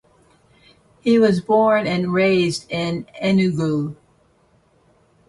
He 1.01 1.19
was 1.19 1.41
born 1.41 1.85
and 1.85 2.11
raised 2.11 2.65
in 2.71 3.05
Enugu. 3.21 3.95